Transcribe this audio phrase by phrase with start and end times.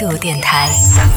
[0.00, 0.66] 度电台。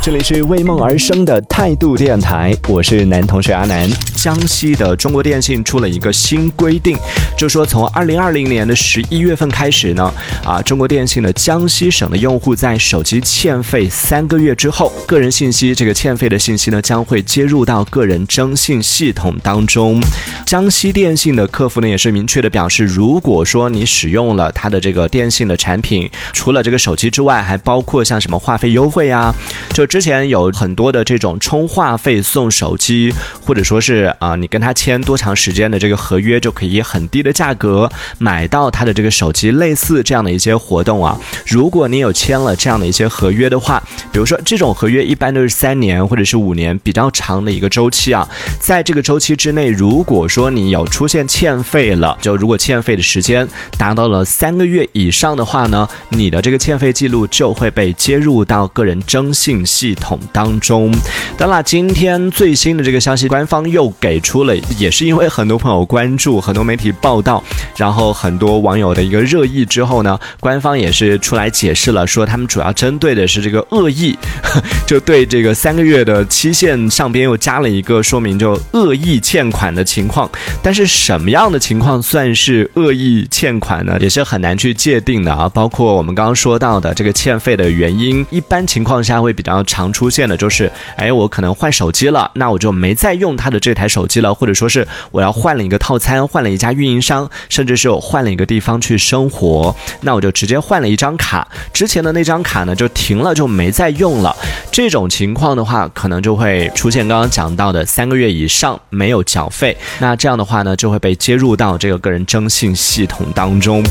[0.00, 3.90] 这里是为梦而生的态度电台，我是男同学阿南。
[4.14, 6.96] 江西的中国电信出了一个新规定，
[7.36, 10.12] 就说从二零二零年的十一月份开始呢，
[10.44, 20.00] 啊，中国电信的江西省的用户在手机欠费三个月之后，个人信息这个欠费的信息呢将会接入到个人征信系统当中。
[20.46, 29.34] 江西电信的客服呢也是明确的表示，如果说你使用了他的这个电信的产品，除了这个手机之外，还包括像什么话费优惠啊，
[29.72, 33.12] 就之前有很多的这种充话费送手机，
[33.44, 41.18] 或者说是啊、你跟他签多长时间的这个合约，就可以很低的价格买到他的这个手机，类似这样的一些活动啊。
[41.46, 48.28] 如果你有签了这样的一些合约的话，比如说这种合约一般都是三年或者是五年比较长的一个周期啊，
[48.60, 60.92] 在这个周期之内，如果说你有出现欠费了，就如果欠费的时间达到了三个月以上的话呢，你的这个欠费记录就会被接入到到个人征信系统当中。
[61.36, 67.40] 当然，今天最新的这个消息，官方又给出了，也是因为很多朋友关注，很多媒体报道，
[67.76, 74.18] 然后很多网友的一个热议之后呢，官方也是出来解释了，说他们主要针对的是这个恶意，
[74.84, 80.28] 就对这个三个月的期限上边又加了一个说明，就恶意欠款的情况。
[80.60, 83.96] 但是什么样的情况算是恶意欠款呢？
[84.00, 85.48] 也是很难去界定的啊。
[85.48, 104.34] 包括我们刚刚说到的这个欠费的原因，一一般情况下会比较常出现的就是，哎，我可能换手机了，那我就没再用他的这台手机了，或者说是我要换了一个套餐，换了一家运营商，甚至是我换了一个地方去生活，那我就直接换了一张卡，之前的那张卡呢就停了，就没再用了。
[104.72, 113.82] 这种情况的话，可能就会出现刚刚讲到的三个月以上没有缴费，那这样的话呢，就会被接入到这个个人征信系统当中，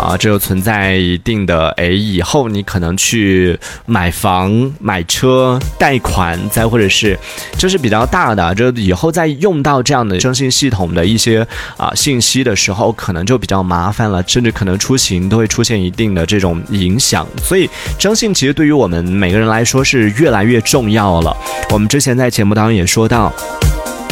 [0.00, 7.18] 啊，这就存在一定的哎，以后你可能去买房、买车、贷款，再或者是
[7.58, 17.26] 这是比较大的，这以后再用到这样的征信系统的一些啊信息的时候，可能就比较麻烦了，甚至可能出行都会出现一定的这种影响。
[17.42, 21.36] 所以征信其实对于我们每个人来说是越来越重要了。
[21.70, 23.30] 我们之前在节目当中也说到。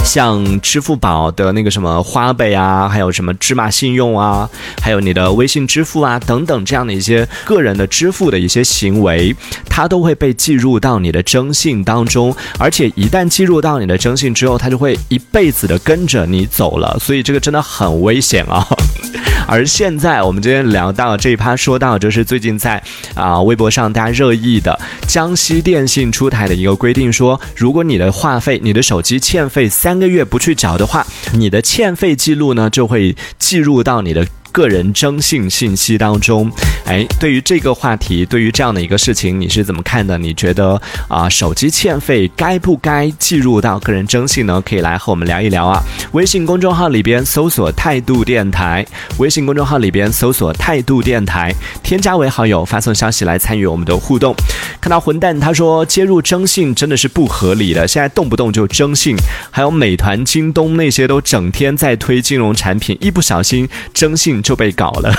[0.04, 4.48] 像支付宝的那个什么花呗啊，还有什么芝麻信用啊，
[4.82, 9.34] 还有你的微信支付啊等等这样的一些个人的支付的一些行为，
[9.68, 18.66] 它都会被记入到你的征信当中，而且一旦记入到你的征信之后，它就会一辈子的跟着你走了，所以这个真的很危险啊。
[19.46, 22.82] 而现在我们今天聊到这一趴，说到就是最近在
[23.14, 34.22] 啊、微博上大家热议的江西电信出台的一个规定说，如果你的话费、你的手机欠费三三个月不去缴的话，你的欠费记录呢就会记入到你的。
[34.52, 36.50] 个人征信信息当中，
[36.84, 40.16] 哎，对于这个话题，对于这样的一个事情，你是怎么看的？
[40.18, 44.62] 你觉得啊、手机欠费该不该计入到个人征信呢？
[44.64, 45.82] 可以来和我们聊一聊啊。
[46.12, 48.84] 微信公众号里边搜索“态度电台”，
[49.18, 54.34] 微信公众号里边搜索“态度电台”，添加为好友，发送消息来参与我们的互动。
[54.80, 59.16] 看到混蛋他说接入征信真的是不合理的，现在动不动就征信，
[59.50, 65.12] 还有美团、京东那些都整天在推金融产品，一不小心征信就被搞了。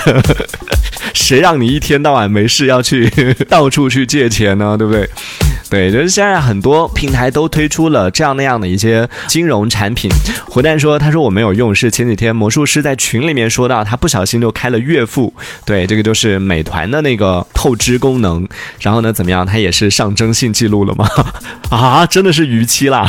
[1.14, 3.08] 谁让你一天到晚没事要去
[3.48, 4.76] 到处去借钱呢？
[4.76, 5.08] 对不对？
[5.68, 10.10] 对，就是现在很多平台都推出了这样那样的一些金融产品。
[10.46, 15.32] 胡蛋说，他说我没有用，是前几天魔术师在群里面说到，他不小心就开了月付。
[15.64, 18.46] 对，这个就是美团的那个透支功能。
[18.80, 19.46] 然后呢，怎么样？
[19.46, 21.08] 他也是上征信记录了吗？
[21.70, 23.08] 啊，真的是逾期啦。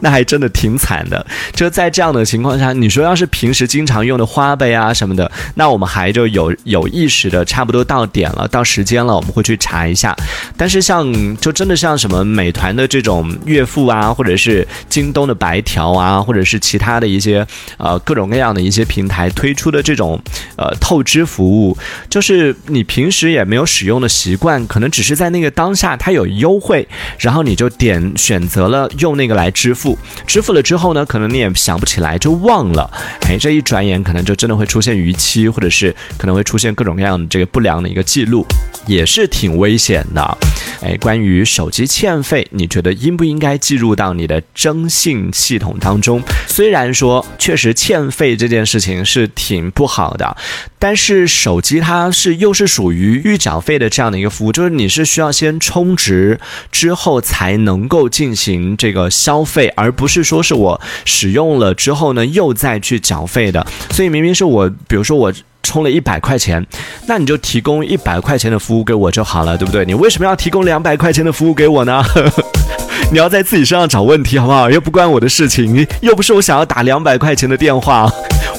[0.00, 1.24] 那还真的挺惨的。
[1.52, 10.16] 就在这样的情况下，你说要是平时经常用的花呗啊什么的，那我们还就有有意识的，差不多到点了，到时间了，我们会去查一下。
[10.56, 20.20] 但是像就真的像什么美团的这种月付啊，或者是京东的白条啊，或者是其他的一些呃各种各样的一些平台推出的这种
[20.56, 21.76] 呃透支服务，
[22.10, 26.86] 就是你平时也没有使用的习惯，可能只是在那个当下它有优惠，
[27.18, 29.87] 然后你就点选择了用那个来支付，
[30.26, 32.90] 支付了之后呢，可能你也想不起来就忘了，
[33.28, 38.46] 哎，这一转眼可能就真的会出现逾期，或者是可能会出现各种各样的这个不良的一个记录，
[38.86, 40.38] 也是挺危险的。
[40.80, 46.22] 哎，关于手机欠费，你觉得应不应该计入到你的征信系统当中？
[46.58, 50.36] 虽然说确实欠费这件事情是挺不好的，
[50.76, 56.40] 但是手机它是又是属于预缴费的这样的一个服务，就是你是需要先充值
[56.72, 63.64] 之后才能够进行这个消费，而不是说是我使用了之后呢又再去缴费的。
[63.92, 65.32] 所以明明是我，比如说我。
[65.60, 66.66] 充了一百块钱，
[67.06, 69.84] 那你就提供一百块钱的服务给我就好了，对不对？
[69.84, 72.02] 你为什么要提供两百块钱的服务给我呢？
[73.10, 74.70] 你要在自己身上找问题好不好？
[74.70, 78.06] 又不关我的事情，又不是我想要打两百块钱的电话，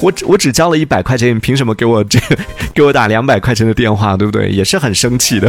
[0.02, 2.18] 我只我只交了一百块钱，你凭什么给我这
[2.74, 4.48] 给我打两百块钱的电话，对不对？
[4.50, 5.48] 也是很生气的。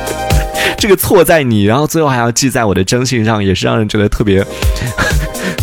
[0.76, 4.44] 这个错在你，然后最后还要记在我的征信上，也是让人觉得特别。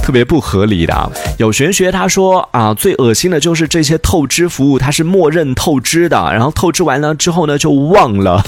[0.04, 8.44] 特别不合理的，有玄学他说啊，最恶心的就是这些透支服务，它是默认透支的，然后透支完了之后呢就忘了，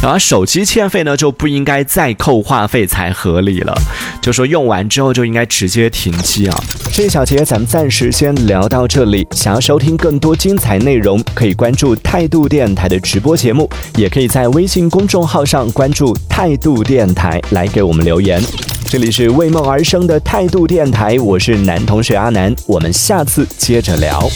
[0.00, 3.74] 然后手机欠费呢就不应该再扣话费才合理了，
[4.20, 6.56] 就说用完之后就应该直接停机啊。
[6.92, 18.40] 这一小节咱们暂时先聊到这里，想要收听更多精彩内容，可以关注态度电台的直播节目，也可以在微信公众号上关注态度电台来给我们留言。
[18.88, 24.30] 这里是为梦而生的态度电台，我是男同学阿南，我们下次接着聊。